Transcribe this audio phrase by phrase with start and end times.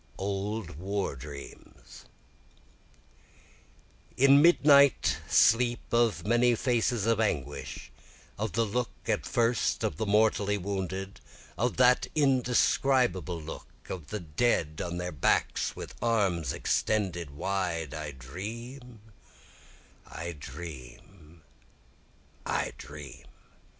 [0.17, 2.05] Old War Dreams
[4.17, 7.91] In midnight sleep of many a face of anguish,
[8.35, 11.21] Of the look at first of the mortally wounded,
[11.55, 18.09] (of that indescribable look,) Of the dead on their backs with arms extended wide, I
[18.09, 19.01] dream,
[20.07, 21.43] I dream,
[22.43, 23.25] I dream.